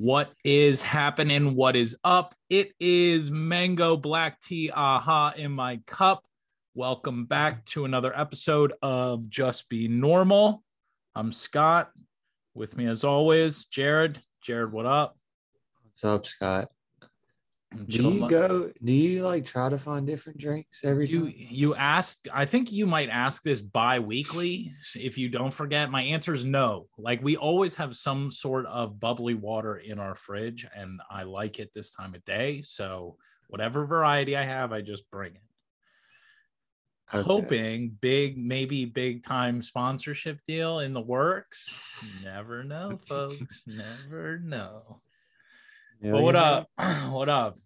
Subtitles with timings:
[0.00, 1.56] What is happening?
[1.56, 2.32] What is up?
[2.48, 6.22] It is mango black tea aha in my cup.
[6.76, 10.62] Welcome back to another episode of Just Be Normal.
[11.16, 11.90] I'm Scott.
[12.54, 14.22] With me as always, Jared.
[14.40, 15.18] Jared, what up?
[15.82, 16.70] What's up, Scott?
[17.86, 18.72] Do you go?
[18.82, 21.34] Do you like try to find different drinks every You time?
[21.36, 22.26] you asked.
[22.32, 24.70] I think you might ask this bi-weekly.
[24.96, 26.86] If you don't forget, my answer is no.
[26.96, 31.58] Like we always have some sort of bubbly water in our fridge, and I like
[31.58, 32.62] it this time of day.
[32.62, 33.16] So
[33.48, 35.42] whatever variety I have, I just bring it.
[37.12, 37.22] Okay.
[37.22, 41.74] Hoping big, maybe big time sponsorship deal in the works.
[42.22, 43.62] Never know, folks.
[43.66, 45.00] Never know.
[46.00, 46.68] But what up?
[46.78, 47.56] Uh, what up?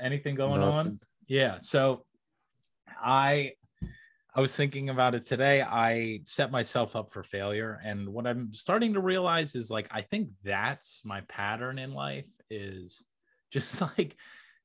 [0.00, 0.98] Anything going on?
[1.26, 1.58] Yeah.
[1.58, 2.04] So
[3.02, 3.52] I
[4.34, 5.62] I was thinking about it today.
[5.62, 7.80] I set myself up for failure.
[7.84, 12.26] And what I'm starting to realize is like I think that's my pattern in life
[12.50, 13.04] is
[13.52, 14.16] just like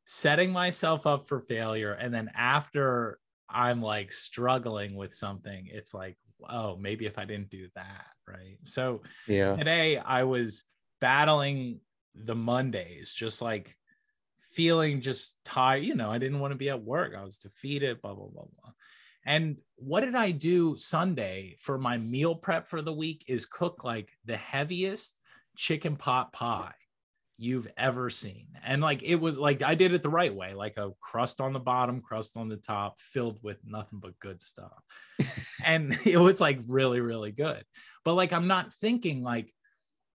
[0.05, 1.93] setting myself up for failure.
[1.93, 3.19] And then after
[3.49, 6.17] I'm like struggling with something, it's like,
[6.49, 8.57] oh, maybe if I didn't do that, right?
[8.63, 9.55] So Yeah.
[9.55, 10.63] today I was
[11.01, 11.79] battling
[12.15, 13.75] the Mondays, just like
[14.51, 15.83] feeling just tired.
[15.83, 17.13] You know, I didn't want to be at work.
[17.17, 18.71] I was defeated, blah, blah, blah, blah.
[19.25, 23.83] And what did I do Sunday for my meal prep for the week is cook
[23.83, 25.19] like the heaviest
[25.55, 26.73] chicken pot pie
[27.37, 28.47] you've ever seen.
[28.63, 31.53] And like it was like I did it the right way, like a crust on
[31.53, 34.81] the bottom, crust on the top, filled with nothing but good stuff.
[35.65, 37.63] and it was like really, really good.
[38.03, 39.51] But like I'm not thinking like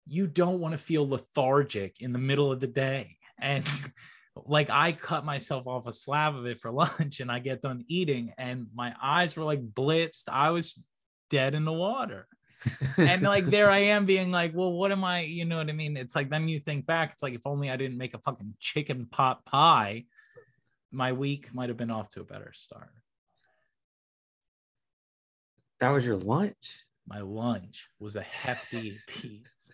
[0.06, 3.16] you don't want to feel lethargic in the middle of the day.
[3.38, 3.66] And
[4.46, 7.84] like I cut myself off a slab of it for lunch and I get done
[7.88, 10.28] eating and my eyes were like blitzed.
[10.28, 10.86] I was
[11.30, 12.26] dead in the water.
[12.98, 15.20] and like there I am being like, well, what am I?
[15.22, 15.96] You know what I mean?
[15.96, 18.54] It's like then you think back, it's like if only I didn't make a fucking
[18.58, 20.04] chicken pot pie,
[20.92, 22.90] my week might have been off to a better start.
[25.80, 26.84] that was your lunch.
[27.06, 29.72] My lunch was a hefty piece.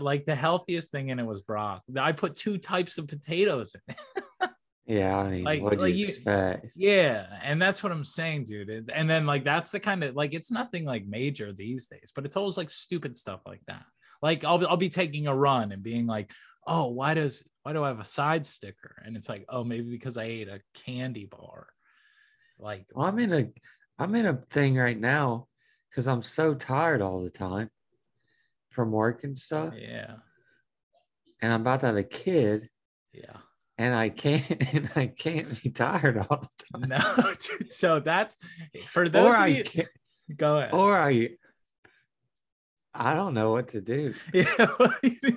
[0.00, 1.98] Like the healthiest thing in it was broccoli.
[2.00, 4.50] I put two types of potatoes in it.
[4.86, 6.72] Yeah, I mean, Like- what'd like you expect?
[6.76, 8.90] Yeah, and that's what I'm saying, dude.
[8.92, 12.26] And- then like that's the kind of like it's nothing like major these days, but
[12.26, 13.84] it's always like stupid stuff like that.
[14.20, 16.30] Like I'll be- I'll be taking a run and being like,
[16.66, 19.88] "Oh, why does why do I have a side sticker?" And it's like, "Oh, maybe
[19.90, 21.66] because I ate a candy bar."
[22.58, 23.48] Like Well, I'm in a,
[23.98, 25.46] I'm in a thing right now
[25.88, 27.70] because I'm so tired all the time
[28.74, 30.16] from work and stuff, yeah.
[31.40, 32.68] and I'm about to have a kid,
[33.12, 33.36] Yeah.
[33.78, 36.42] and I can't, and I can't be tired all
[36.72, 36.88] the time.
[36.88, 37.72] No, dude.
[37.72, 38.36] So that's
[38.90, 39.64] for those or of I you.
[39.64, 39.88] can't,
[40.36, 40.72] Go ahead.
[40.74, 41.30] or I,
[42.94, 44.14] I don't know what to do.
[44.32, 44.44] Yeah,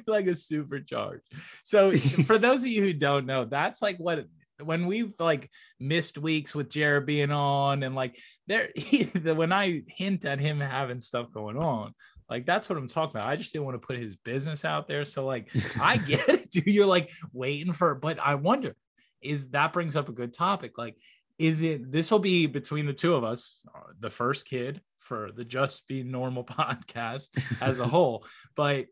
[0.07, 1.21] like a supercharge.
[1.63, 1.91] So
[2.25, 4.25] for those of you who don't know, that's like what
[4.63, 9.51] when we've like missed weeks with Jared being on and like there he, the, when
[9.51, 11.93] I hint at him having stuff going on,
[12.29, 13.29] like that's what I'm talking about.
[13.29, 15.05] I just didn't want to put his business out there.
[15.05, 15.49] So like
[15.81, 16.67] I get it, dude.
[16.67, 18.75] You're like waiting for but I wonder,
[19.21, 20.77] is that brings up a good topic.
[20.77, 20.95] Like,
[21.39, 25.31] is it this will be between the two of us, uh, the first kid for
[25.31, 27.29] the Just Be Normal podcast
[27.61, 28.25] as a whole.
[28.55, 28.87] But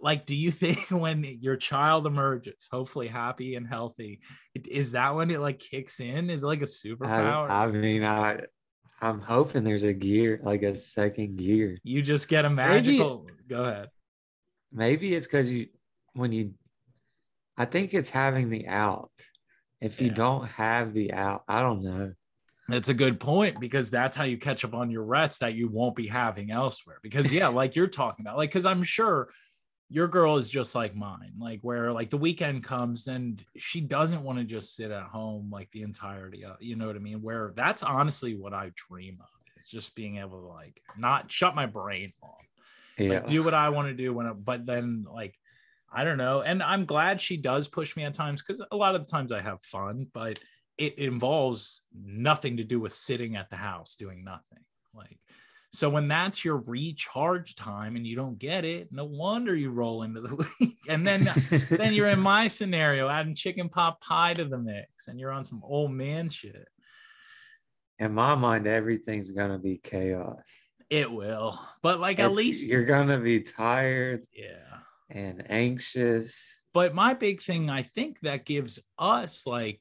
[0.00, 4.20] like, do you think when your child emerges, hopefully happy and healthy,
[4.68, 6.30] is that when it like kicks in?
[6.30, 7.48] Is it like a superpower?
[7.50, 8.40] I, I mean, I,
[9.00, 11.78] I'm hoping there's a gear, like a second gear.
[11.82, 13.26] you just get a Maybe- magical.
[13.48, 13.88] Go ahead.
[14.72, 15.68] Maybe it's because you,
[16.14, 16.54] when you,
[17.56, 19.10] I think it's having the out.
[19.80, 22.12] If you don't have the out, I don't know.
[22.68, 25.68] That's a good point because that's how you catch up on your rest that you
[25.68, 26.98] won't be having elsewhere.
[27.02, 29.28] Because yeah, like you're talking about, like because I'm sure
[29.88, 34.24] your girl is just like mine, like where like the weekend comes and she doesn't
[34.24, 37.22] want to just sit at home like the entirety of, you know what I mean?
[37.22, 39.28] Where that's honestly what I dream of.
[39.56, 42.44] It's just being able to like not shut my brain off
[42.98, 43.10] Yeah.
[43.10, 45.34] like do what I want to do when I, but then like
[45.92, 46.42] I don't know.
[46.42, 49.30] And I'm glad she does push me at times because a lot of the times
[49.30, 50.40] I have fun, but
[50.76, 54.64] it involves nothing to do with sitting at the house doing nothing.
[54.94, 55.18] Like
[55.76, 60.04] so when that's your recharge time and you don't get it, no wonder you roll
[60.04, 60.78] into the week.
[60.88, 61.28] And then
[61.70, 65.44] then you're in my scenario adding chicken pot pie to the mix and you're on
[65.44, 66.68] some old man shit.
[67.98, 70.38] in my mind, everything's gonna be chaos.
[70.88, 71.60] It will.
[71.82, 74.78] But like at least you're gonna be tired yeah.
[75.10, 76.58] and anxious.
[76.72, 79.80] but my big thing i think that gives us like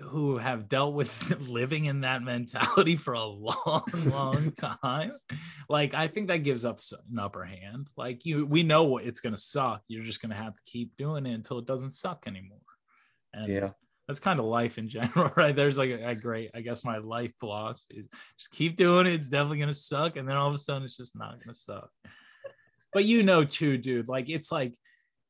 [0.00, 4.50] who have dealt with living in that mentality for a long, long
[4.82, 5.12] time.
[5.68, 6.80] Like, I think that gives up
[7.10, 7.88] an upper hand.
[7.96, 9.82] Like, you, we know what it's going to suck.
[9.88, 12.58] You're just going to have to keep doing it until it doesn't suck anymore.
[13.34, 13.70] And Yeah.
[14.08, 15.54] that's kind of life in general, right?
[15.54, 18.08] There's like a, a great, I guess, my life philosophy
[18.38, 19.14] just keep doing it.
[19.14, 20.16] It's definitely going to suck.
[20.16, 21.90] And then all of a sudden, it's just not going to suck.
[22.92, 24.72] But you know, too, dude, like, it's like,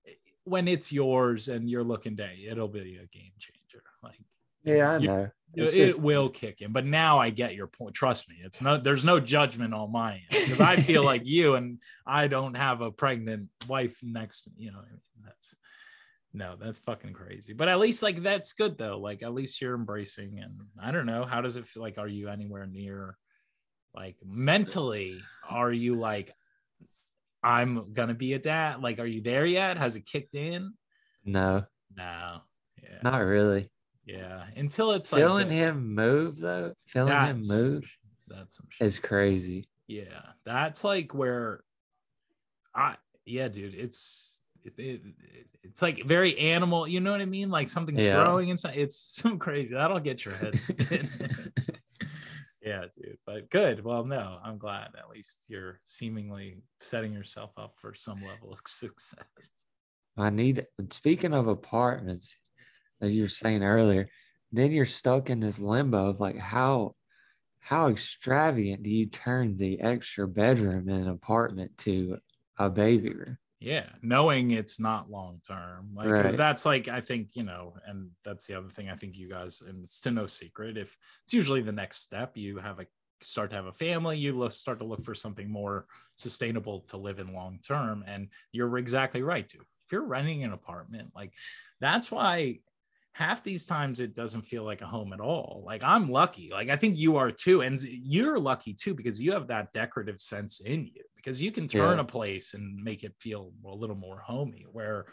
[0.06, 0.12] eh,
[0.44, 3.59] when it's yours and you're looking day it'll be a game changer
[4.62, 5.22] Yeah, I You- know.
[5.54, 7.94] it, It's it just- will kick in but now i get your point.
[7.94, 11.56] Trust me it's no there's no judgment on my end because i feel like you
[11.56, 14.82] and i don't have a pregnant wife next to you know
[15.24, 15.56] that's
[16.32, 19.74] no that's fucking crazy but at least like that's good though like at least you're
[19.74, 23.16] embracing and i don't know how does it feel like are you anywhere near
[23.96, 26.32] like mentally are you like
[27.42, 29.76] i'm gonna be a dad like are you there yet?
[29.78, 30.74] Has it kicked in?
[31.24, 31.64] No,
[31.96, 32.40] no
[32.82, 32.98] yeah.
[33.02, 33.70] Not really.
[34.06, 37.97] Yeah until it's like Feeling the- him move though, feeling him move
[38.29, 38.87] that's some shit.
[38.87, 39.64] is crazy.
[39.88, 41.64] Yeah, that's like where
[42.75, 45.00] I yeah, dude, it's it, it,
[45.62, 47.50] it's like very animal, you know what I mean?
[47.50, 48.23] Like something's Yeah.
[48.25, 48.76] growing inside.
[48.76, 49.75] It's some crazy.
[49.75, 50.55] That'll get your head
[52.62, 53.19] yeah, dude.
[53.26, 53.82] But good.
[53.85, 58.61] Well, no, I'm glad at least you're seemingly setting yourself up for some level of
[58.67, 59.25] success.
[60.17, 60.67] I need.
[60.91, 62.37] Speaking of apartments,
[63.00, 64.08] that you were saying earlier,
[64.52, 66.94] then you're stuck in this limbo of like how
[67.61, 72.19] how extravagant do you turn the extra bedroom in an apartment to
[72.58, 73.38] a baby room?
[73.61, 76.38] Yeah, knowing it's not long term, like because Right.
[76.38, 79.61] that's like I think you know, and that's the other thing I think you guys,
[79.61, 80.79] and it's to no secret.
[80.79, 82.87] If it's usually the next step, you have a
[83.20, 85.87] start to have a family, you start to look for something more
[86.17, 89.61] sustainable to live in long term, and you're exactly right, dude.
[89.61, 91.35] If you're renting an apartment, like
[91.81, 92.61] that's why
[93.12, 95.62] half these times it doesn't feel like a home at all.
[95.66, 96.50] Like I'm lucky.
[96.52, 97.60] Like I think you are too.
[97.62, 101.68] And you're lucky too because you have that decorative sense in you because you can
[101.68, 102.02] turn Yeah.
[102.02, 104.64] a place and make it feel a little more homey.
[104.70, 105.06] Where,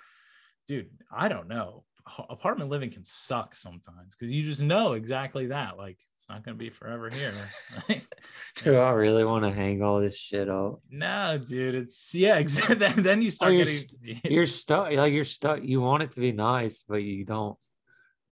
[0.68, 1.84] dude, I don't know.
[2.30, 5.78] Apartment living can suck sometimes because you just know exactly that.
[5.78, 7.34] Like it's not going to be forever here.
[8.64, 10.80] Do I really want to hang all this shit up?
[10.90, 11.76] no, dude.
[11.76, 12.38] It's yeah.
[12.48, 12.76] Exactly.
[13.04, 14.22] Then, you start you're getting.
[14.24, 14.94] You're stuck.
[14.94, 15.62] Like you're stuck.
[15.64, 17.58] You want it to be nice, but you don't.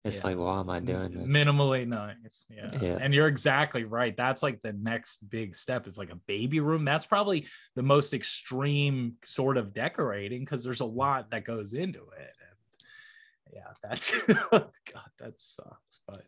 [0.05, 0.27] It's Yeah.
[0.27, 1.27] like, why am I doing this?
[1.27, 2.77] minimally nice yeah.
[2.79, 2.97] Yeah.
[3.01, 6.85] and you're exactly right that's like the next big step It's like a baby room
[6.85, 11.99] that's probably the most extreme sort of decorating because there's a lot that goes into
[12.17, 16.23] it and yeah that's god that sucks but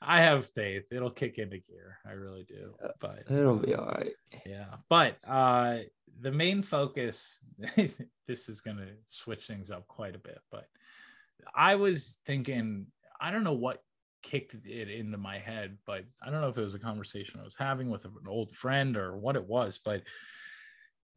[0.00, 4.12] i have faith it'll kick into gear i really do but It'll be all right.
[4.46, 5.78] yeah but uh
[6.20, 7.40] the main focus
[8.26, 10.66] this is going to switch things up quite a bit but
[11.54, 12.86] i was thinking
[13.20, 13.82] i don't know what
[14.22, 17.44] kicked it into my head but i don't know if it was a conversation i
[17.44, 20.02] was having with an old friend or what it was but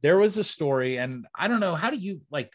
[0.02, 2.52] there was a story and i don't know how do you like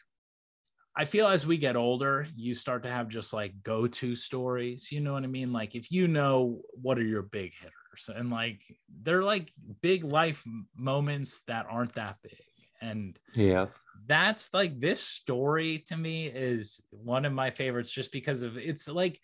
[0.97, 4.91] I feel as we get older, you start to have just like go to stories.
[4.91, 5.53] You know what I mean?
[5.53, 8.61] Like, if you know what are your big hitters, and like
[9.03, 10.43] they're like big life
[10.77, 12.43] moments that aren't that big.
[12.81, 13.67] And Yeah.
[14.07, 18.89] that's like this story to me is one of my favorites just because of it's
[18.89, 19.21] like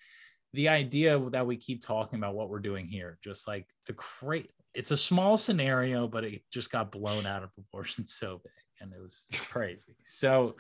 [0.53, 4.51] the idea that we keep talking about what we're doing here, just like the great,
[4.75, 8.93] it's a small scenario, but it just got blown out of proportion so big and
[8.93, 9.97] it was crazy.
[10.05, 10.57] So,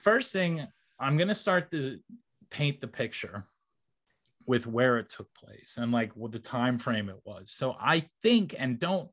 [0.00, 0.66] first thing,
[0.98, 1.98] I'm going to start to
[2.50, 3.46] paint the picture
[4.46, 7.50] with where it took place and like what the time frame it was.
[7.50, 9.10] So, I think, and don't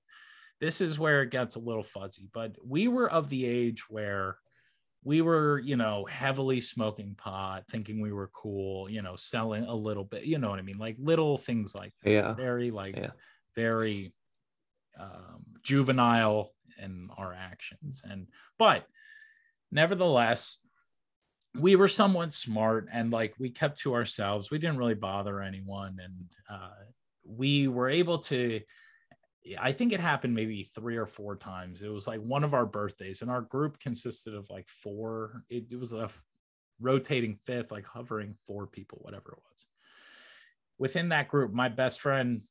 [0.59, 4.37] this is where it gets a little fuzzy, but we were of the age where
[5.03, 9.75] we were, you know, heavily smoking pot, thinking we were cool, you know, selling a
[9.75, 10.77] little bit, you know what I mean?
[10.77, 12.09] Like little things like that.
[12.09, 12.33] Yeah.
[12.33, 13.11] Very like Yeah.
[13.55, 14.13] very
[14.97, 18.03] um juvenile in our actions.
[18.09, 18.85] And but
[19.71, 20.59] nevertheless,
[21.55, 24.49] we were somewhat smart and like we kept to ourselves.
[24.49, 25.99] We didn't really bother anyone.
[26.01, 26.85] And uh
[27.25, 28.61] we were able to
[29.59, 31.83] I think it happened maybe three or four times.
[31.83, 35.43] It was like one of our birthdays, and our group consisted of like four.
[35.49, 36.09] It, it was a
[36.79, 39.67] rotating fifth, like hovering four people, whatever it was.
[40.77, 42.41] Within that group, my best friend,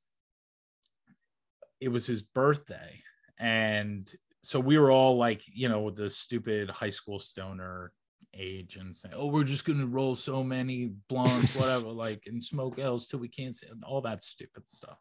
[1.81, 3.01] it was his birthday.
[3.39, 4.11] And
[4.43, 7.93] so we were all like, you know, the stupid high school stoner
[8.35, 12.43] age and saying, oh, we're just going to roll so many blunts, whatever, like, and
[12.43, 14.99] smoke L's till we can't see all that stupid stuff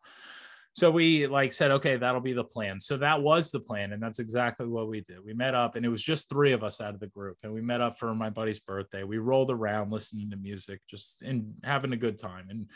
[0.73, 4.01] so we like said okay that'll be the plan so that was the plan and
[4.01, 6.79] that's exactly what we did we met up and it was just three of us
[6.79, 9.91] out of the group and we met up for my buddy's birthday we rolled around
[9.91, 12.67] listening to music just and having a good time and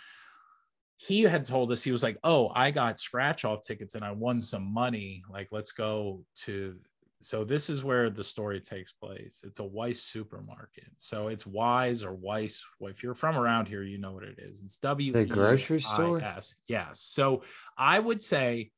[0.98, 4.12] he had told us he was like, "Oh, I got scratch off tickets and I
[4.12, 5.24] won some money.
[5.30, 6.78] Like, let's go to."
[7.25, 9.41] So this is where the story takes place.
[9.44, 10.91] It's a Weis supermarket.
[11.00, 12.63] So it's Wise or Weiss.
[12.79, 14.62] Well, if you're from around here, you know what it is.
[14.62, 15.12] It's W.
[15.12, 16.20] The grocery store?
[16.20, 16.58] Yes.
[16.67, 17.01] Yes.
[17.01, 17.41] So
[17.75, 18.70] I would say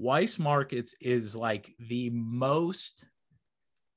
[0.00, 3.04] Weis Markets is like the most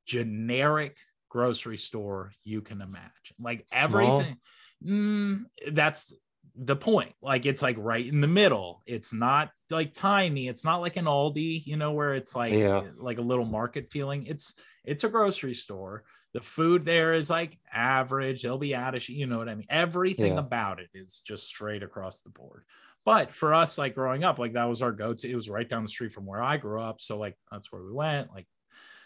[0.08, 0.98] generic
[1.30, 3.12] grocery store you can imagine.
[3.40, 3.84] Like Small?
[3.84, 4.38] everything.
[4.84, 6.12] Mm, that's
[6.56, 7.14] the point.
[7.22, 8.82] Like it's like right in the middle.
[8.86, 10.48] It's not like tiny.
[10.48, 12.84] It's not like an Aldi, you know, where it's like Yeah.
[12.98, 14.26] like a little market feeling.
[14.28, 16.04] It's it's a grocery store.
[16.34, 18.42] The food there is like average.
[18.44, 19.68] They'll be out of, you know what I mean.
[19.70, 20.40] Everything Yeah.
[20.40, 22.66] about it is just straight across the board.
[23.06, 25.30] But for us, like growing up, like that was our go-to.
[25.30, 27.84] It was right down the street from where I grew up, so like that's where
[27.84, 28.32] we went.
[28.32, 28.48] Like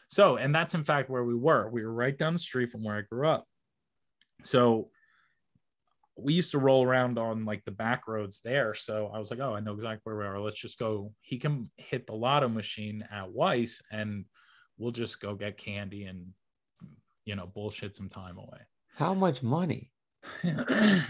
[0.10, 1.70] so, and that's in fact where we were.
[1.70, 3.46] We were right down the street from where I grew up.
[4.44, 4.90] So
[6.18, 8.74] we used to roll around on like the back roads there.
[8.74, 10.40] So I was like, oh, I know exactly where we are.
[10.40, 11.14] Let's just go.
[11.22, 14.26] He can hit the lotto machine at Weis and
[14.78, 16.28] we'll just go get candy and,
[17.26, 18.60] you know, bullshit some time away.
[18.96, 19.92] How much money?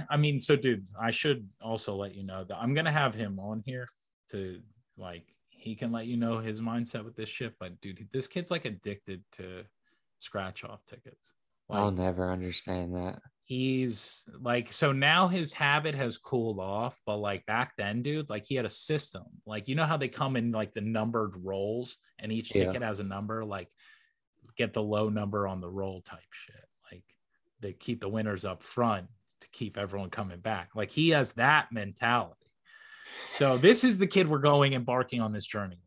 [0.10, 3.40] I mean, so dude, I should also let you know that I'm gonna have him
[3.40, 3.88] on here
[4.32, 4.60] to
[4.98, 7.54] like he can let you know his mindset with this shit.
[7.60, 9.64] But dude, this kid's like addicted to
[10.20, 11.34] scratch off tickets.
[11.70, 13.20] Like, I'll never understand that.
[13.44, 18.46] he's like so now his habit has cooled off but like back then dude like
[18.46, 19.24] he had a system.
[19.46, 22.66] Like you know how they come in like the numbered rolls and each Yeah.
[22.66, 23.44] ticket has a number?
[23.46, 23.70] Like
[24.56, 26.66] get the low number on the roll type shit.
[26.92, 27.04] Like
[27.60, 29.08] they keep the winners up front
[29.42, 30.70] to keep everyone coming back.
[30.76, 32.34] Like he has that mentality.
[33.30, 35.78] So this is the kid we're going embarking on this journey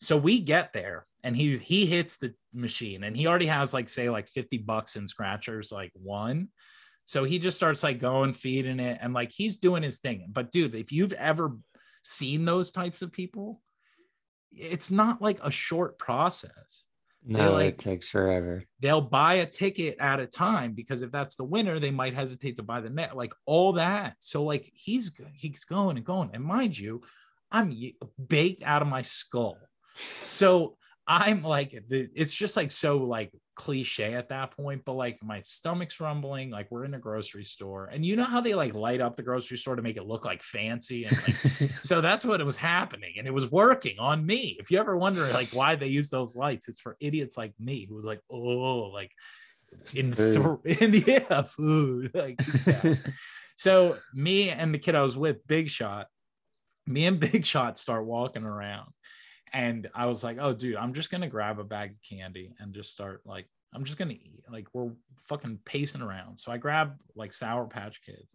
[0.00, 3.88] so we get there and he's he hits the machine and he already has like
[3.88, 6.48] say like 50 bucks in scratchers like one.
[7.04, 10.28] So he just starts like going feeding it and like he's doing his thing.
[10.32, 11.56] But dude if you've ever
[12.02, 13.60] seen those types of people
[14.52, 16.84] it's not like a short process.
[17.22, 18.64] No, like- it takes forever.
[18.80, 22.56] they'll buy a ticket at a time because if that's the winner they might hesitate
[22.56, 24.16] to buy the net like all that.
[24.20, 26.30] So like he's he's going and going.
[26.32, 27.02] And mind you
[27.52, 27.76] i'm
[28.28, 29.58] baked out of my skull
[30.22, 35.18] so i'm like the, it's just like so like cliche at that point but like
[35.22, 38.72] my stomach's rumbling like we're in a grocery store and you know how they like
[38.72, 42.24] light up the grocery store to make it look like fancy and like so that's
[42.24, 45.48] what it was happening and it was working on me if you ever wonder like
[45.52, 49.12] why they use those lights it's for idiots like me who was like oh like
[49.94, 50.38] in, th-
[50.80, 52.98] in yeah food like exactly.
[53.56, 56.06] so me and the kid i was with big shot
[56.86, 58.90] me and big shot start walking around
[59.52, 62.74] and i was like oh dude i'm just gonna grab a bag of candy and
[62.74, 64.92] just start like i'm just gonna eat like we're
[65.24, 68.34] fucking pacing around so i grab like sour patch kids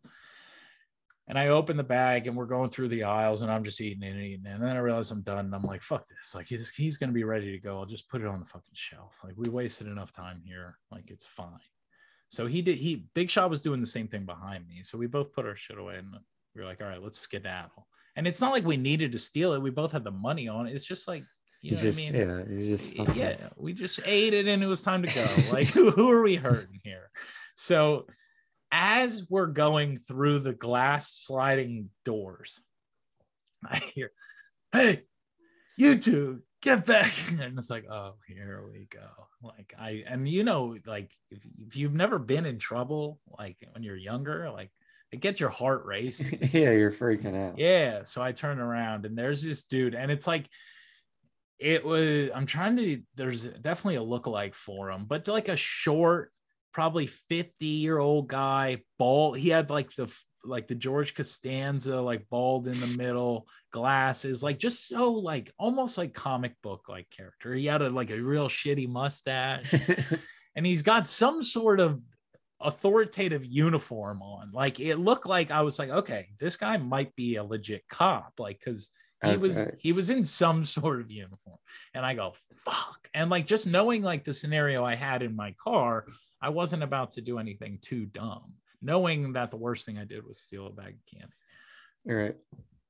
[1.27, 4.03] and I open the bag and we're going through the aisles and I'm just eating
[4.03, 4.45] and eating.
[4.45, 6.35] And then I realize I'm done and I'm like, fuck this.
[6.35, 7.79] Like he's, he's going to be ready to go.
[7.79, 9.19] I'll just put it on the fucking shelf.
[9.23, 10.77] Like we wasted enough time here.
[10.91, 11.59] Like it's fine.
[12.29, 14.81] So he did, he, Big Shot was doing the same thing behind me.
[14.83, 16.15] So we both put our shit away and
[16.53, 17.87] we were like, all right, let's skedaddle.
[18.15, 19.61] And it's not like we needed to steal it.
[19.61, 20.73] We both had the money on it.
[20.73, 21.23] It's just like,
[21.61, 22.45] you know just, what I mean?
[22.55, 25.27] yeah, just yeah, we just ate it and it was time to go.
[25.51, 27.09] Like, who, who are we hurting here?
[27.55, 28.05] So,
[28.71, 32.59] as we're going through the glass sliding doors,
[33.65, 34.11] I hear,
[34.71, 35.03] "Hey,
[35.77, 39.07] you two, get back!" And it's like, "Oh, here we go."
[39.41, 43.81] Like I, and you know, like if, if you've never been in trouble, like when
[43.81, 44.71] you're younger, like
[45.15, 46.37] it gets your heart racing.
[46.51, 47.57] yeah, you're freaking out.
[47.57, 48.03] Yeah.
[48.03, 50.49] So I turn around and there's this dude, and it's like
[51.57, 52.31] it was.
[52.35, 53.01] I'm trying to.
[53.15, 56.33] There's definitely a lookalike for him, but like a short,
[56.73, 59.37] probably 50 year old guy, bald.
[59.37, 64.59] He had like the like the George Costanza, like bald in the middle, glasses, like
[64.59, 67.53] just so like almost like comic book like character.
[67.53, 69.73] He had a like a real shitty mustache
[70.57, 72.01] and he's got some sort of
[72.65, 74.51] authoritative uniform on.
[74.51, 78.33] Like it looked like I was like, okay, this guy might be a legit cop,
[78.39, 78.91] like because
[79.23, 81.57] he was he was in some sort of uniform.
[81.93, 83.07] And I go, fuck.
[83.13, 86.05] And like just knowing like the scenario I had in my car,
[86.41, 90.25] I wasn't about to do anything too dumb, knowing that the worst thing I did
[90.25, 91.33] was steal a bag of candy.
[92.09, 92.35] All right.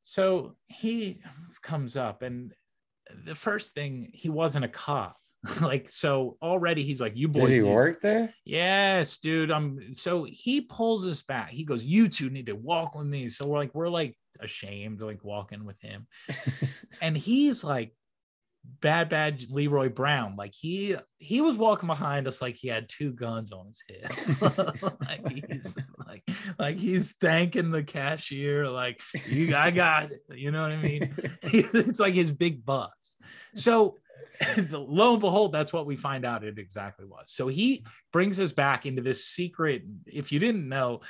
[0.04, 1.22] So he
[1.64, 2.54] comes up, and
[3.26, 5.18] the first thing he wasn't a cop.
[5.62, 8.34] like so already he's like you boys Did he need- work there?
[8.46, 9.52] Yes, dude.
[9.52, 11.50] I'm so he pulls us back.
[11.50, 13.30] He goes, You two need to walk with me.
[13.30, 16.08] So we're like, we're like ashamed, like walking with him.
[17.02, 17.94] And he's like
[18.82, 20.36] bad bad Leroy Brown.
[20.38, 24.94] Like he he was walking behind us like he had two guns on his head.
[25.08, 26.24] like he's like
[26.58, 30.22] like he's thanking the cashier, like you I got it.
[30.34, 31.14] You know what I mean?
[31.44, 33.22] it's like his big bust.
[33.54, 33.98] So
[34.72, 37.32] lo and behold, that's what we find out it exactly was.
[37.32, 39.84] So he brings us back into this secret.
[40.06, 41.02] If you didn't know,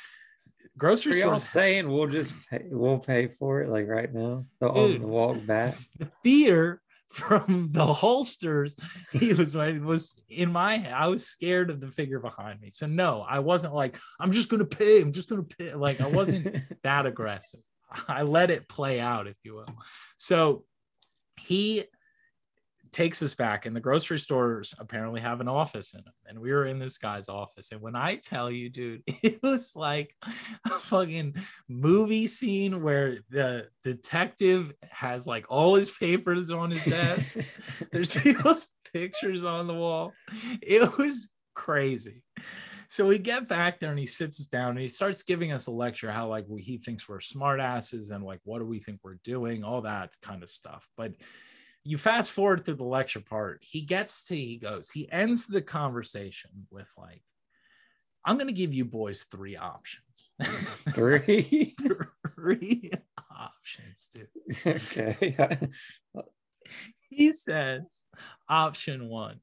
[0.78, 4.46] grocery Are stores saying we'll just pay, we'll pay for it like right now?
[4.60, 5.02] The, Dude.
[5.02, 5.76] the walk back.
[6.00, 8.76] the fear from the holsters
[9.14, 13.26] he was was in my i was scared of the figure behind me so no
[13.30, 17.06] i wasn't like i'm just gonna pay i'm just gonna pay like i wasn't that
[17.06, 17.62] aggressive
[18.10, 19.66] i let it play out if you will
[20.18, 20.66] so
[21.38, 21.86] he
[22.96, 26.54] takes us back and the grocery stores apparently have an office in them and we
[26.54, 30.16] were in this guy's office and when i tell you dude it was like
[30.66, 31.36] a fucking
[31.68, 37.38] movie scene where the detective has like all his papers on his desk.
[37.92, 40.14] There's those pictures on the wall.
[40.62, 42.24] It was crazy.
[42.90, 45.68] So we get back there and he sits us down and he starts giving us
[45.68, 49.00] a lecture how like we, he thinks we're smartasses and like what do we think
[49.04, 50.88] we're doing all that kind of stuff.
[50.96, 51.14] But
[51.88, 55.62] you fast forward to the lecture part he gets to he goes he ends the
[55.62, 57.22] conversation with like
[58.26, 60.30] i'm going to give you boys three options
[60.90, 61.76] Three.
[62.36, 62.92] three
[63.32, 64.28] options dude
[64.66, 65.58] okay.
[67.10, 67.84] he says
[68.50, 69.40] option one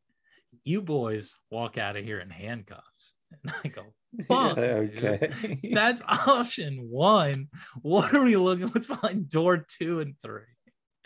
[0.65, 3.83] you boys walk out of here in handcuffs and i go
[4.29, 5.05] fuck Yeah, dude.
[5.05, 5.71] okay.
[5.73, 7.49] that's option one
[7.83, 10.43] what are we looking what's behind door two and three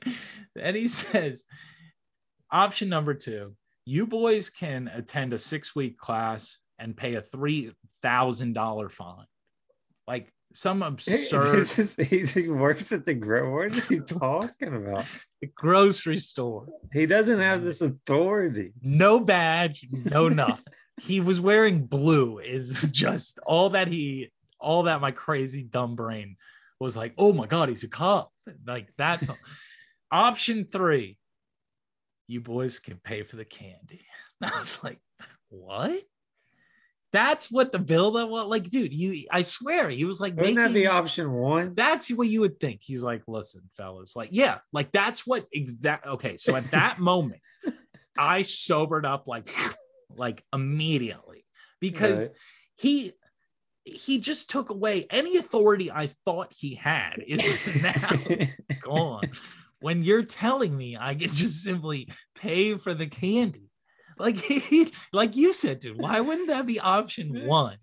[0.54, 1.44] he says
[2.50, 7.72] option number two you boys can attend a six week class and pay a three
[8.02, 9.26] thousand dollar fine
[10.06, 13.52] like some absurd This is, he, works at the gro.
[13.52, 15.06] What is he talking about?
[15.42, 18.72] The grocery store He doesn't have this authority.
[18.80, 20.72] no badge, no nothing.
[21.02, 26.36] he was wearing blue is just all that he all that my crazy dumb brain
[26.80, 28.32] was like, oh my god, he's a cop.
[28.66, 29.28] Like that's
[30.16, 31.18] option three.
[32.28, 34.00] You boys can pay for the candy.
[34.42, 34.98] And I was like,
[35.48, 36.02] what?
[37.10, 38.92] That's what the buildup was like, dude.
[38.92, 41.74] You, I swear, he was like, Wouldn't that the option one?
[41.74, 42.80] that's what you would think.
[42.82, 46.06] He's like, listen, fellas, like, yeah, like that's what exact.
[46.06, 47.40] Okay, so at that moment,
[48.18, 49.48] I sobered up like,
[50.14, 51.46] like immediately
[51.80, 52.36] because Right.
[52.76, 53.12] he
[53.84, 57.42] he just took away any authority I thought he had is
[57.82, 58.10] now
[58.82, 59.30] gone.
[59.80, 63.70] When you're telling me I can just simply pay for the candy,
[64.18, 67.78] like he, like you said, dude, why wouldn't that be option one?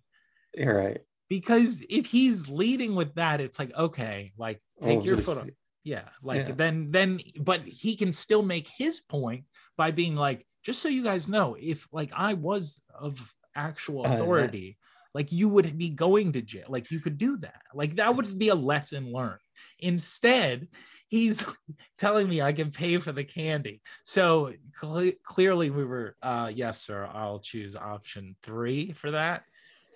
[0.55, 1.01] You're right.
[1.29, 5.37] because if he's leading with that it's like okay like take We'll your just- foot
[5.39, 5.47] off
[5.83, 6.53] yeah like Yeah.
[6.55, 11.03] then then but he can still make his point by being like just so you
[11.03, 14.77] guys know if like i was of actual Uh, authority
[15.15, 18.37] like you would be going to jail like you could do that like that would
[18.37, 19.41] be a lesson learned
[19.79, 20.67] instead
[21.13, 21.45] he's
[21.97, 26.81] telling me i can pay for the candy so cle clearly we were uh yes
[26.81, 29.43] sir i'll choose option three for that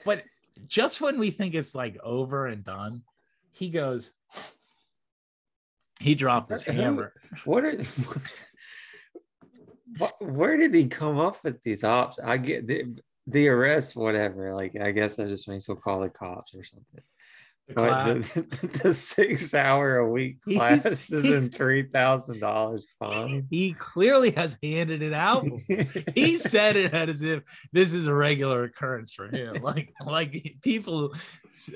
[0.05, 0.23] but
[0.67, 3.01] just when we think it's like over and done
[3.51, 4.13] he goes
[5.99, 7.13] he dropped his hammer
[7.45, 7.73] What are
[9.97, 12.27] what, where did he come up with these options?
[12.27, 14.53] I get the, the arrest, whatever.
[14.53, 17.01] Like, I guess I just means he'll call the cops or something.
[17.67, 23.45] The the, the six hour a week He's- class is in three thousand dollars fine.
[23.49, 25.45] he clearly has handed it out
[26.15, 31.13] he said it as if this is a regular occurrence for him like like people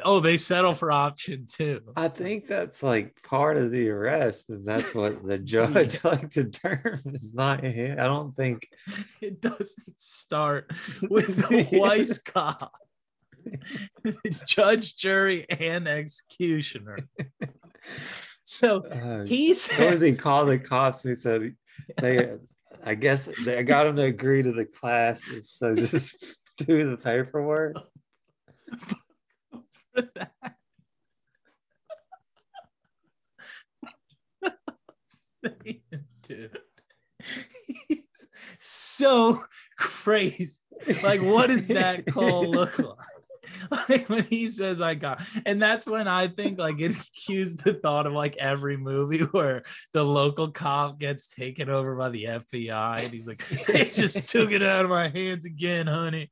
[0.05, 4.63] oh they settle for option two I think that's like part of the arrest, and
[4.65, 7.33] that's what the judge like determines.
[7.33, 7.99] Not him.
[7.99, 8.67] I don't think
[9.21, 10.71] it doesn't start
[11.09, 12.73] with the Weis cop
[14.45, 16.97] judge jury and executioner
[18.43, 21.03] so uh, he What said was he called the cops?
[21.03, 21.55] He said
[21.99, 22.37] they.
[22.83, 26.15] I guess they got him to agree to the class, so just
[26.57, 27.75] do the paperwork.
[36.21, 36.57] dude
[37.87, 38.27] he's
[38.59, 39.43] so
[39.77, 40.59] crazy
[41.03, 42.97] like what does that call look like
[43.89, 47.73] like when he says i got and that's when i think like it cues the
[47.73, 53.03] thought of like every movie where the local cop gets taken over by the fbi
[53.03, 56.29] and he's like they just took it out of my hands again honey.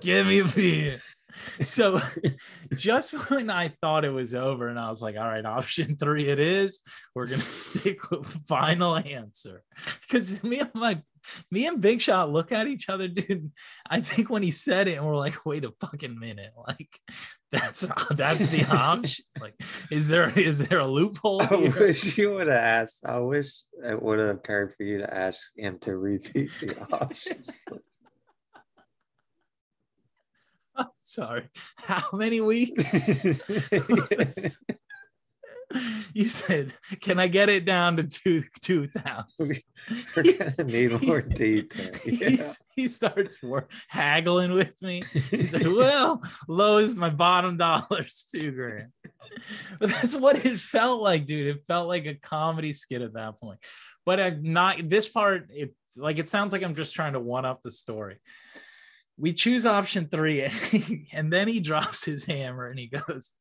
[0.00, 1.02] Give me a beer
[1.60, 2.00] so
[2.74, 6.28] just when i thought it was over and i was like all right option three
[6.28, 6.80] it is
[7.14, 9.62] we're gonna stick with the final answer
[10.02, 11.00] because me and my
[11.50, 13.52] me and Big Shot look at each other, dude.
[13.88, 16.98] I think when he said it, and we're like, wait a fucking minute, like
[17.50, 19.24] that's that's the option.
[19.40, 19.54] Like,
[19.90, 21.42] is there is there a loophole?
[21.42, 21.78] I here?
[21.78, 23.04] wish you would have asked.
[23.06, 27.50] I wish it would have occurred for you to ask him to repeat the options.
[30.76, 31.48] I'm sorry.
[31.76, 32.92] How many weeks?
[36.14, 39.62] you said, "Can I get it down to two two thousand?
[40.16, 41.90] We're gonna need more detail.
[42.04, 42.46] Yeah.
[42.74, 43.38] He starts
[43.88, 45.04] haggling with me.
[45.30, 48.92] He's like, "Well, low is my bottom dollar's two grand."
[49.78, 51.56] But that's what it felt like, dude.
[51.56, 53.58] It felt like a comedy skit at that point.
[54.04, 54.88] But I'm not.
[54.88, 58.18] This part, it like it sounds like I'm just trying to one up the story.
[59.22, 63.32] We choose option three, and, and then he drops his hammer and he goes,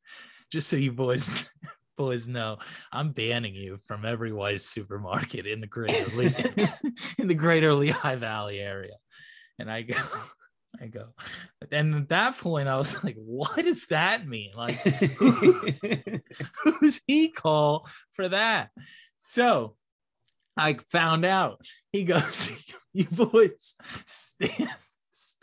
[0.52, 1.50] "Just so you boys
[1.98, 2.60] boys know,
[2.92, 6.70] I'm banning you from every Weis supermarket in the greater Le-
[7.18, 8.94] in the greater Lehigh Valley area."
[9.58, 9.98] And I go,
[10.80, 11.16] I go,
[11.72, 14.52] and at that point, I was like, "What does that mean?
[14.56, 14.76] Like,
[16.64, 18.70] who's he call for that?"
[19.18, 19.78] So
[20.56, 21.66] I found out.
[21.92, 22.52] He goes,
[22.94, 23.74] "You boys
[24.06, 24.70] stand."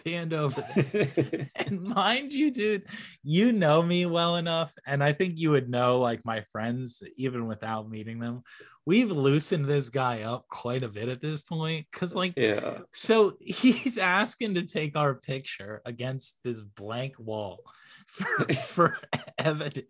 [0.09, 1.51] Stand over there.
[1.57, 2.87] And mind you, dude,
[3.23, 4.75] you know me well enough.
[4.87, 8.43] And I think you would know like my friends, even without meeting them.
[8.87, 11.87] We've loosened this guy up quite a bit at this point.
[11.93, 12.79] Cause like, yeah.
[12.93, 17.61] so he's asking to take our picture against this blank wall
[18.09, 18.99] for, for
[19.39, 19.87] evidence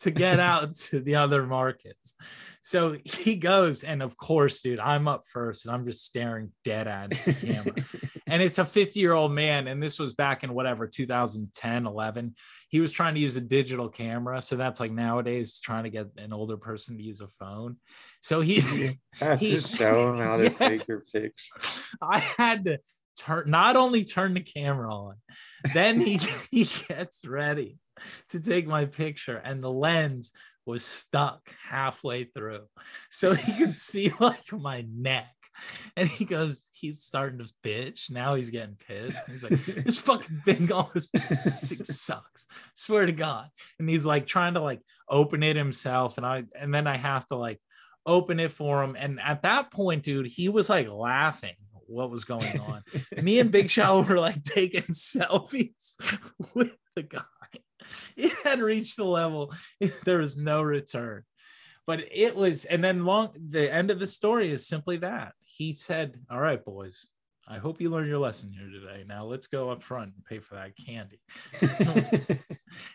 [0.00, 2.14] to get out to the other markets.
[2.62, 6.88] So he goes, and of course, dude, I'm up first and I'm just staring dead
[6.88, 7.74] at the camera
[8.26, 12.34] and it's a 50 year old man and this was back in whatever 2010 11
[12.68, 16.06] he was trying to use a digital camera so that's like nowadays trying to get
[16.16, 17.76] an older person to use a phone
[18.22, 18.60] so he
[19.12, 20.48] had He- to show him how to Yeah.
[20.50, 21.52] take your picture.
[22.00, 22.78] i had to
[23.18, 25.14] turn not only turn the camera on
[25.72, 26.18] then he
[26.50, 27.78] he gets ready
[28.30, 30.32] to take my picture and the lens
[30.66, 32.62] was stuck halfway through.
[33.10, 35.28] So he could see like my neck.
[35.96, 38.10] And he goes he's starting to bitch.
[38.10, 39.18] Now he's getting pissed.
[39.30, 42.46] He's like this fucking thing always this thing sucks.
[42.74, 43.48] Swear to god.
[43.78, 46.16] And he's like trying to like open it himself.
[46.16, 47.60] And i and then i have to like
[48.04, 48.96] open it for him.
[48.98, 51.54] And at that point dude he was like laughing
[51.86, 52.82] what was going on.
[53.22, 55.94] Me and big Shot were like taking selfies
[56.54, 57.22] with the guy.
[58.16, 59.52] It had reached the level
[60.04, 61.22] there was no return.
[61.86, 65.32] But it was and then long the end of the story is simply that.
[65.42, 67.06] He said all right boys
[67.46, 69.04] i hope you learned your lesson here today.
[69.06, 71.20] Now let's go up front and pay for that candy.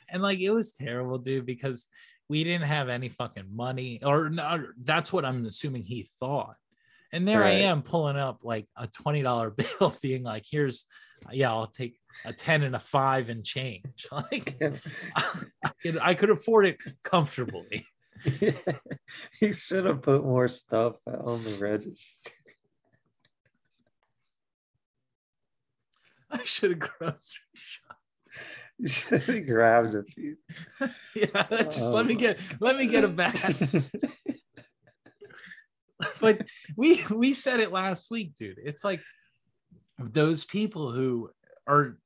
[0.10, 1.88] And like it was terrible dude because
[2.30, 6.56] we didn't have any fucking money or no, that's what i'm assuming he thought
[7.11, 10.85] and there i am pulling up like a $20 bill being like here's
[11.31, 14.57] yeah i'll take a 10 and a 5 and change like
[15.15, 17.85] I could, I could afford it comfortably
[19.39, 22.31] he should have put more stuff on the register.
[26.31, 27.97] i should have grocery shop
[28.77, 30.37] You should have grabbed a few.
[31.15, 32.17] yeah just let me Oh.
[32.17, 33.35] get let me get a bag
[36.21, 39.01] but we we said it last week dude it's like
[39.99, 41.29] those people who
[41.67, 41.97] are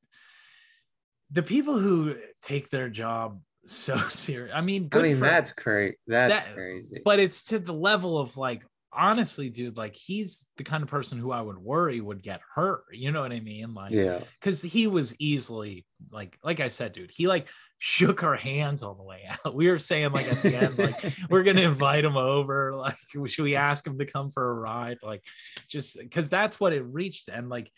[1.31, 5.97] the people who take their job so serious i mean I mean, for- that's crazy.
[6.07, 7.01] That's That- crazy.
[7.05, 11.17] but it's to the level of like honestly dude like he's the kind of person
[11.17, 13.73] who i would worry would get hurt you know what i mean?
[13.73, 14.19] Like yeah.
[14.39, 17.47] because he was easily like like i said dude he like
[17.85, 19.53] shook our hands on the way out.
[19.53, 22.95] We were saying like at the end like we're gonna invite him over like
[23.27, 24.99] should we ask him to come for a ride?
[25.03, 25.21] Like
[25.67, 27.27] just because that's what it reached.
[27.27, 27.69] And like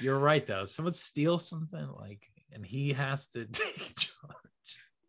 [0.00, 0.66] you're right though.
[0.66, 2.20] Someone steals something like
[2.52, 4.34] and he has to take charge.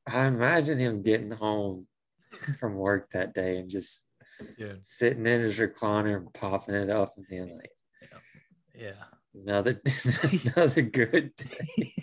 [0.08, 1.88] I imagine him getting home
[2.60, 4.05] from work that day and just
[4.58, 4.84] dude.
[4.84, 7.72] sitting in his recliner and popping it up and being like,
[8.74, 8.92] yeah.
[9.34, 9.82] Another
[10.56, 11.94] another good day.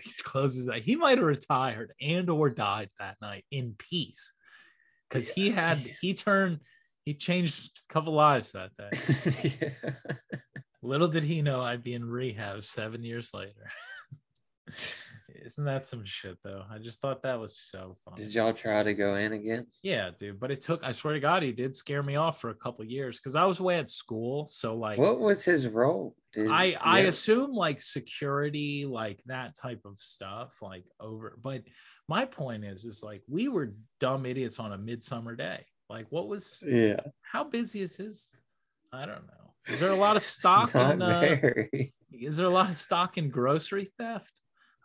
[0.00, 4.32] he closes that he might have retired and or died that night in peace
[5.08, 6.60] because he had he turned
[7.04, 9.50] he changed a couple lives that day.
[9.60, 9.90] Yeah.
[10.82, 13.70] little did he know i'd be in rehab seven years later
[15.44, 18.82] isn't that some shit though i just thought that was so funny Did y'all try
[18.82, 19.66] to go in again?
[19.82, 22.50] yeah dude but it took i swear to god he did scare me off for
[22.50, 26.14] a couple years because i was away at school so like What was his role,
[26.32, 26.50] dude?
[26.50, 31.36] I I assume like security, like that type of stuff, like over.
[31.40, 31.62] But
[32.08, 35.64] my point is, is like we were dumb idiots on a midsummer day.
[35.88, 37.00] Like, what was yeah.
[37.22, 38.30] how busy is his
[38.92, 39.54] I don't know.
[39.66, 41.36] Is there a lot of stock in uh,
[42.12, 44.32] is there a lot of stock in grocery theft?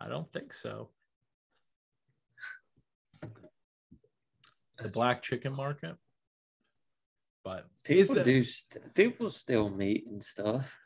[0.03, 0.89] I don't think so.
[3.21, 5.95] The black chicken market.
[7.43, 8.43] But People that- do.
[8.43, 10.77] St- people still meet and stuff.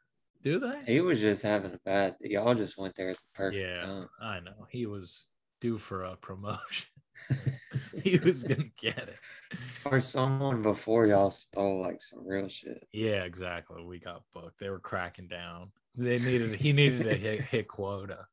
[0.41, 0.81] do they?
[0.85, 2.15] He was just having a bad.
[2.21, 4.09] Y'all just went there at the perfect Yeah, time.
[4.21, 4.67] I know.
[4.69, 6.87] He was due for a promotion.
[8.03, 9.17] he was gonna get it.
[9.85, 12.87] Or someone before y'all stole like some real shit.
[12.91, 13.83] Yeah, exactly.
[13.83, 14.59] We got booked.
[14.59, 15.71] They were cracking down.
[15.95, 18.27] They needed he needed to hit, hit quota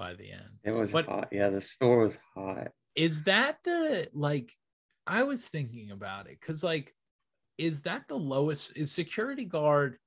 [0.00, 0.48] by the end.
[0.64, 1.28] It was But- hot.
[1.30, 2.72] Yeah, the store was hot.
[2.94, 4.50] Is that the like
[5.06, 6.96] I was thinking about it cuz like
[7.58, 9.98] is that the lowest is security guard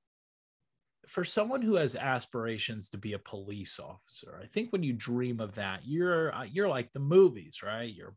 [1.06, 4.40] for someone who has aspirations to be a police officer.
[4.42, 7.92] I think when you dream of that, you're uh, you're like the movies, right?
[7.94, 8.16] You're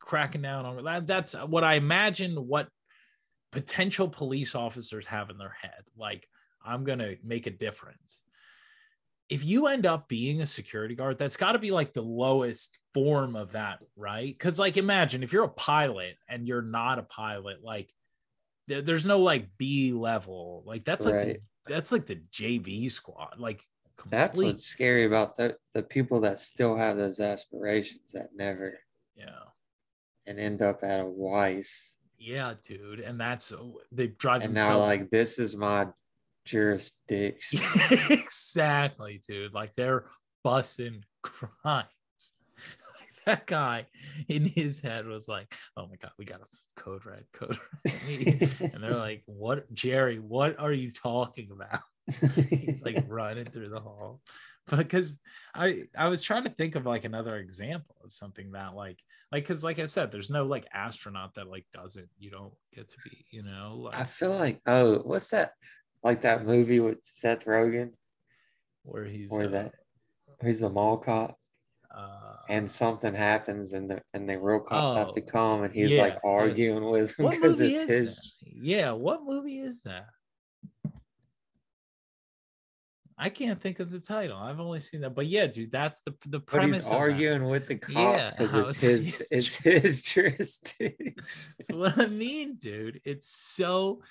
[0.00, 1.06] cracking down on that.
[1.06, 2.70] That's what I imagine what
[3.50, 5.84] potential police officers have in their head.
[5.94, 6.26] Like,
[6.64, 8.22] I'm going to make a difference.
[9.32, 12.78] If you end up being a security guard, that's got to be like the lowest
[12.92, 14.26] form of that, right?
[14.26, 17.90] Because, like, imagine if you're a pilot and you're not a pilot, like,
[18.66, 20.62] there, there's no like B level.
[20.66, 23.36] Like, that's like, the, that's like the JV squad.
[23.38, 23.62] Like,
[24.10, 28.78] That's what's scary about the the people that still have those aspirations that never
[29.16, 29.44] yeah.
[30.26, 31.94] and end up at a Weis.
[32.18, 33.00] Yeah, dude.
[33.00, 33.58] And that's, uh,
[33.90, 35.88] they drive And now like this is my
[36.44, 37.60] jurisdiction.
[38.10, 39.52] exactly, dude.
[39.52, 40.04] Like they're
[40.44, 41.86] busting crimes.
[43.00, 43.86] Like that guy
[44.28, 48.72] in his head was like, "Oh my god, we got a code red, code red,"
[48.74, 50.18] and they're like, "What, Jerry?
[50.18, 51.82] What are you talking about?"
[52.48, 54.20] He's like running through the hall,
[54.70, 55.18] because
[55.54, 58.98] I I was trying to think of like another example of something that like
[59.30, 62.88] like because like I said, there's no like astronaut that like doesn't you don't get
[62.88, 65.52] to be you know like I feel like oh, what's that?
[66.02, 67.92] Like that movie with Seth Rogen,
[68.82, 69.72] where he's where uh, that
[70.44, 71.38] he's the mall cop,
[71.94, 75.72] uh, and something happens, and the and the real cops have to Oh, come, and
[75.72, 78.36] he's yeah, like arguing with him because it's his.
[78.40, 78.48] that?
[78.52, 80.06] Yeah, what movie is that?
[83.18, 84.36] I can't think of the title.
[84.36, 86.76] I've only seen that, but yeah, dude, that's the the But premise.
[86.78, 86.96] he's of that.
[86.98, 91.14] arguing with the cops Yeah, because how it's his it's it's his jurisdiction.
[91.58, 93.00] That's what I mean, dude.
[93.04, 94.02] It's so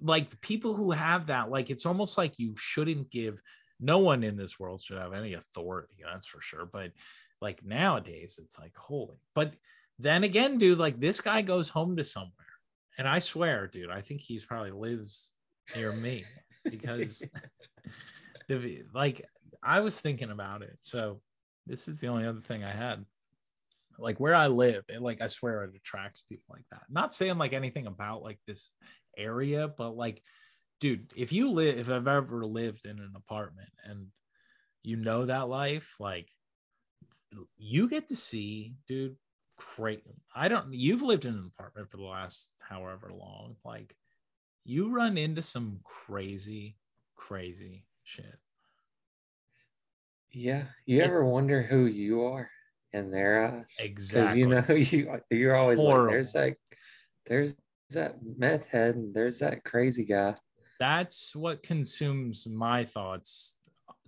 [0.00, 3.40] like people who have that, like it's almost like you shouldn't give.
[3.80, 6.02] No one in this world should have any authority.
[6.04, 6.66] That's for sure.
[6.66, 6.92] But
[7.40, 9.16] like nowadays, it's like holy.
[9.34, 9.54] But
[9.98, 12.32] then again, dude, like this guy goes home to somewhere,
[12.98, 15.32] and I swear, dude, I think he's probably lives
[15.76, 16.24] near me
[16.64, 17.24] because
[18.48, 19.24] the like
[19.62, 20.78] I was thinking about it.
[20.82, 21.20] So
[21.66, 23.04] this is the only other thing I had.
[23.98, 26.82] Like where I live, it like I swear it attracts people like that.
[26.88, 28.70] Not saying like anything about like this
[29.18, 30.22] area, but like,
[30.80, 34.08] dude, if you live, if I've ever lived in an apartment and
[34.82, 36.30] you know that life, like
[37.56, 39.16] you get to see, dude,
[39.76, 40.02] great.
[40.34, 43.56] I don't, you've lived in an apartment for the last however long.
[43.64, 43.96] Like
[44.64, 46.76] you run into some crazy,
[47.16, 48.38] crazy shit.
[50.30, 52.50] Yeah, you It- ever wonder who you are
[52.92, 53.64] in their eyes?
[53.78, 54.40] Exactly.
[54.40, 56.04] you know you you're always Horrible.
[56.06, 56.56] like, there's that,
[57.26, 57.56] there's
[57.90, 60.34] that meth head, and there's that crazy guy.
[60.78, 63.58] That's what consumes my thoughts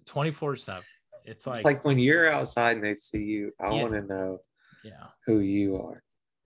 [0.07, 0.83] 24 7.
[1.25, 3.83] It's like, Like, when you're outside and they see you, I Yeah.
[3.83, 4.39] want to know
[4.85, 5.07] yeah.
[5.27, 6.03] who you are.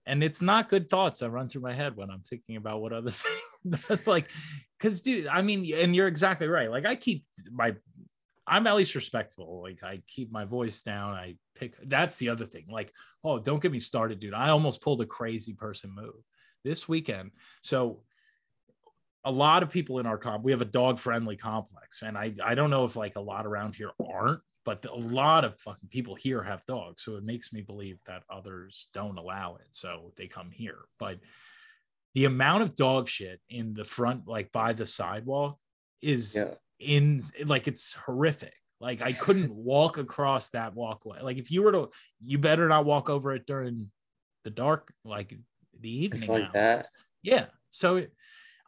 [0.07, 2.93] and it's not good thoughts that run through my head when I'm thinking about what
[2.93, 3.11] other
[3.65, 4.29] things like
[4.79, 6.71] because dude, I mean, and you're exactly right.
[6.71, 7.75] Like I keep my
[8.47, 9.63] I'm at least respectable.
[9.63, 11.15] Like I keep my voice down.
[11.15, 12.67] I pick that's the other thing.
[12.71, 12.93] Like,
[13.23, 14.35] oh, don't get me started, dude.
[14.35, 16.23] I almost pulled a crazy person move
[16.65, 17.31] this weekend.
[17.63, 18.01] So
[19.25, 22.03] a lot of people in our comp, we have a dog friendly complex.
[22.03, 25.45] And I I don't know if like a lot around here aren't, but a lot
[25.45, 27.03] of fucking people here have dogs.
[27.05, 29.67] So it makes me believe that others don't allow it.
[29.71, 30.79] So they come here.
[30.99, 31.21] But
[32.15, 35.59] the amount of dog shit in the front, like by the sidewalk,
[36.03, 36.55] is Yeah.
[36.79, 38.55] in like it's horrific.
[38.81, 41.23] Like I couldn't walk across that walkway.
[41.23, 41.89] Like if you were to,
[42.21, 43.91] you better not walk over it during
[44.45, 45.35] the dark, like
[45.85, 46.21] the evening.
[46.21, 46.53] It's like hours.
[46.55, 46.89] that.
[47.23, 47.47] Yeah.
[47.69, 48.13] So it,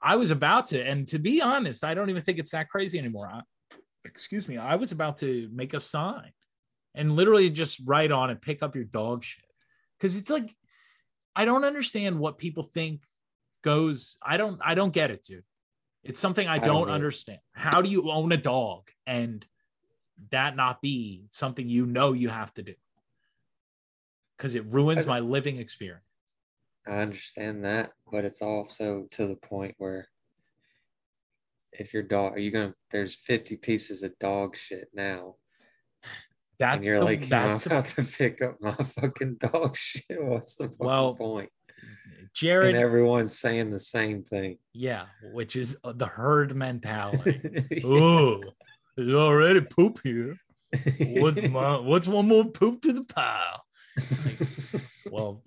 [0.02, 2.98] I was about to, and to be honest, I don't even think it's that crazy
[2.98, 3.29] anymore.
[3.33, 3.40] I,
[4.05, 4.59] excuse me.
[4.59, 6.33] I was about to make a sign
[6.94, 9.44] and literally just write on it, pick up your dog shit.
[9.98, 10.55] Cause it's like,
[11.35, 13.00] I don't understand what people think
[13.62, 14.18] goes.
[14.22, 15.42] I don't, I don't get it, dude.
[16.05, 16.92] It's something I, I don't don't either.
[16.92, 17.38] understand.
[17.52, 19.44] How do you own a dog and
[20.31, 22.74] that not be something you know you have to do?
[24.37, 26.05] Because it ruins my living experience.
[26.88, 30.09] I understand that, but it's also to the point where
[31.72, 35.35] if your dog are you gonna there's 50 pieces of dog shit now.
[36.59, 39.77] That's and you're the, like, that's I'm the about to pick up my fucking dog
[39.87, 40.05] shit.
[40.22, 41.51] What's the fucking Well, point?
[42.35, 42.75] Jared.
[42.75, 44.59] and everyone's saying the same thing.
[44.72, 47.40] yeah, which is uh, the herd mentality.
[47.70, 47.87] Yeah.
[47.87, 48.40] oh,
[48.96, 50.37] there's already poop here.
[51.01, 53.62] What, mo- what's one more poop to the pile?
[53.99, 54.65] well,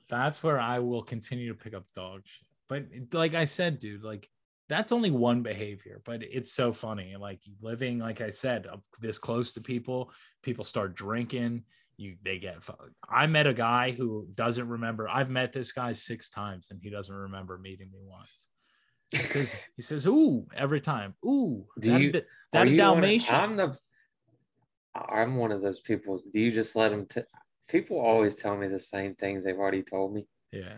[0.10, 2.48] that's where I will continue to pick up dog shit.
[2.68, 4.30] But like I said, dude, like
[4.68, 7.16] that's only one behavior, but it's so funny.
[7.16, 10.12] Like living, like I said, up this close to people,
[10.44, 11.64] people start drinking.
[11.98, 12.58] You they get.
[13.10, 15.10] I met a guy who doesn't remember.
[15.10, 18.48] I've met this guy six times, and he doesn't remember meeting me once.
[19.12, 21.16] He says, he says, "Ooh," every time.
[21.26, 22.12] Ooh, Do that, you-
[22.54, 23.36] that you of- Dalmatian.
[23.36, 23.78] I'm the
[24.96, 26.22] I'm one of those people.
[26.32, 27.06] Do you just let him?
[27.06, 27.22] t-
[27.70, 30.28] people always tell me the same things they've already told me.
[30.52, 30.78] yeah.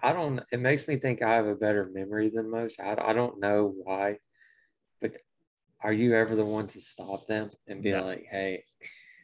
[0.00, 2.78] I don't it makes me think I have a better memory than most.
[2.80, 4.18] I, I don't know why.
[5.00, 5.16] But
[5.82, 8.04] are you ever the one to stop them and be No.
[8.04, 8.64] like, "Hey,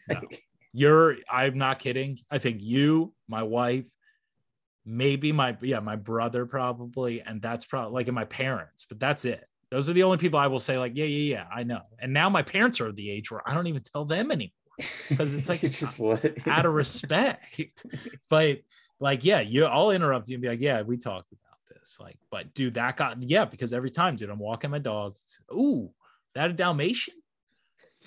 [0.09, 0.20] No.
[0.72, 2.18] You're I'm not kidding.
[2.31, 3.88] I think you, my wife,
[4.85, 9.24] maybe my yeah, my brother probably, and that's probably like in my parents, but that's
[9.24, 9.44] it.
[9.70, 11.83] Those are the only people I will say, like, yeah, yeah, yeah, I know.
[11.98, 14.50] And now my parents are the age where I don't even tell them anymore
[15.16, 17.60] 'Cause it's like, just let out of respect.
[18.28, 18.58] but
[19.00, 21.98] like, yeah, you I'll interrupt you and be like, yeah, we talked about this.
[22.00, 25.16] Like, but dude, that got yeah, because every time, dude, I'm walking my dog.
[25.52, 25.92] Ooh,
[26.34, 27.14] that a Dalmatian?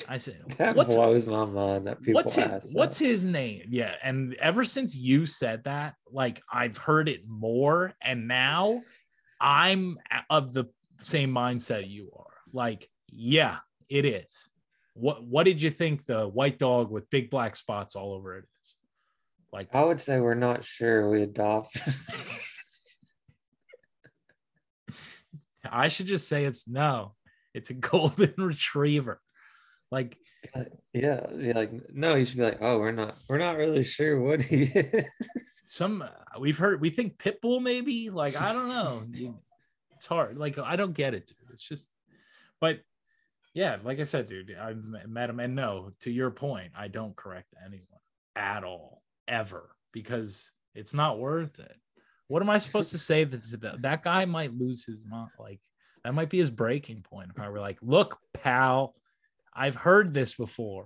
[0.08, 2.69] I said, that what's blows my mind that people what's his, ask.
[2.69, 2.77] that.
[2.77, 3.63] what's his name?
[3.69, 8.82] Yeah, and ever since you said that, like I've heard it more, and now
[9.39, 9.97] I'm
[10.30, 10.65] of the
[11.01, 12.25] same mindset you are.
[12.53, 13.58] Like, yeah,
[13.89, 14.49] it is.
[14.97, 18.45] What What did you think the white dog with big black spots all over it
[18.62, 18.75] is?
[19.53, 21.77] Like, I would say we're not sure we adopt.
[25.69, 27.13] I should just say it's no,
[27.53, 29.21] it's a golden retriever.
[29.91, 30.17] Like,
[30.93, 34.19] yeah, yeah, like no, you should be like, oh, we're not, we're not really sure
[34.19, 35.05] what he is.
[35.65, 36.03] some
[36.39, 39.01] we've heard we think pitbull maybe like i don't know
[39.95, 41.91] it's hard like i don't get it dude it's just
[42.62, 42.79] but
[43.58, 47.15] yeah like i said dude i've met him and no to your point i don't
[47.15, 47.86] correct anyone
[48.36, 51.76] at all ever because it's not worth it
[52.28, 55.30] what am i supposed to say that to that, that guy might lose his mind
[55.39, 55.60] like
[56.04, 58.93] that might be his breaking point if i were like look pal
[59.54, 60.86] i've heard this before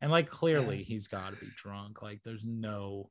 [0.00, 3.10] and like clearly he's got to be drunk like there's no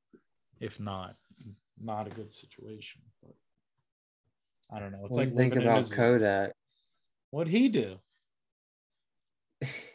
[0.59, 1.43] if not, it's
[1.81, 3.01] not a good situation.
[3.21, 3.35] But
[4.75, 5.05] I don't know.
[5.05, 5.91] It's What do like you think living in a about.
[5.91, 6.51] Kodak?
[7.31, 7.99] What'd he do?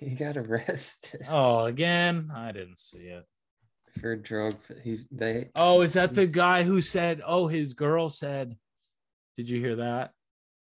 [0.00, 3.24] He got arrested Oh, again, I didn't see it.
[4.00, 4.56] for drug.
[4.82, 7.20] He they Oh, is that the guy who said?
[7.24, 8.56] Oh, his girl said.
[9.36, 10.12] Did you hear that?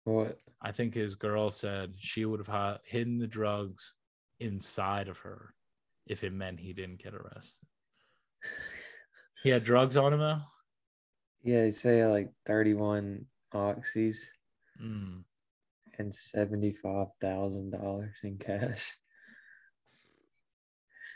[0.05, 0.39] what?
[0.63, 3.95] I think his girl said she would have hi- hidden the drugs
[4.41, 5.55] inside of her
[6.07, 7.67] if it meant he didn't get arrested.
[9.43, 10.41] He had drugs on him though.
[11.45, 14.17] Yeah, they say like thirty-one oxys
[14.83, 15.23] Mm.
[15.99, 18.97] And seventy-five thousand dollars in cash.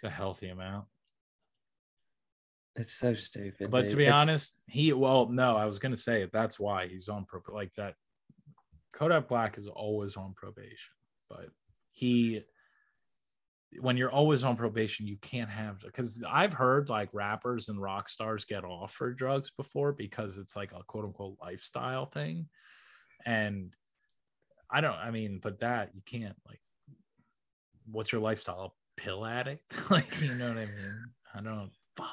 [0.03, 0.87] It's a healthy amount.
[2.77, 3.71] It's so stupid.
[3.71, 3.91] But dude.
[3.91, 7.25] to be It's- honest, he well, no, I was gonna say that's why he's on
[7.27, 7.95] pro like that.
[8.93, 10.95] Kodak Black is always on probation,
[11.29, 11.51] but
[11.93, 12.43] he
[13.79, 18.09] when you're always on probation, you can't have because I've heard like rappers and rock
[18.09, 22.49] stars get off for drugs before because it's like a quote unquote lifestyle thing.
[23.27, 23.73] And
[24.73, 26.61] I don't, I mean, but that you can't like
[27.91, 28.75] what's your lifestyle?
[28.97, 29.63] Pill addict?
[29.91, 31.05] like, you know what I mean?
[31.35, 32.09] I don't fuck.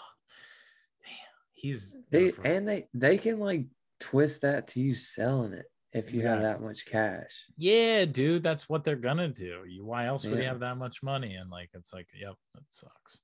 [1.03, 1.11] Damn,
[1.53, 3.65] he's they and they they can like
[3.99, 7.45] twist that to you selling it if you have that much cash.
[7.57, 9.63] Yeah, dude, that's what they're gonna do.
[9.67, 11.35] You why else would you have that much money?
[11.35, 13.21] And like it's like, yep, that sucks.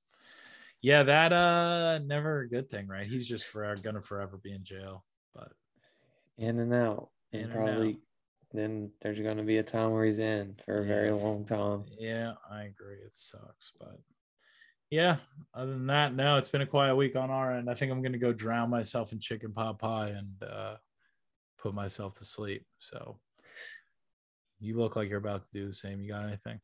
[0.82, 3.06] Yeah, that uh never a good thing, right?
[3.06, 5.04] He's just forever gonna forever be in jail.
[5.34, 5.52] But
[6.36, 7.08] In and out.
[7.32, 7.94] In And and out.
[8.54, 11.84] Then there's gonna be a time where he's in for a very long time.
[11.98, 12.96] yeah, I agree.
[13.04, 13.72] It sucks.
[13.78, 13.98] But
[14.90, 15.16] yeah,
[15.52, 17.68] other than that, no, it's been a quiet week on our end.
[17.68, 20.76] I think I'm gonna go drown myself in chicken pot pie and uh
[21.58, 22.64] put myself to sleep.
[22.78, 23.18] So
[24.60, 26.00] you look like you're about to do the same.
[26.00, 26.60] You got anything?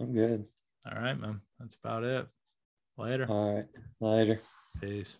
[0.00, 0.46] I'm good.
[0.90, 1.40] All right, man.
[1.60, 2.26] That's about it.
[2.96, 3.26] Later.
[3.28, 3.66] All right.
[4.00, 4.40] Later.
[4.80, 5.18] Peace.